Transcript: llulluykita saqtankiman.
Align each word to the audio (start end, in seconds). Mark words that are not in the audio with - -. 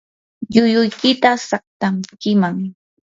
llulluykita 0.53 1.31
saqtankiman. 1.47 2.57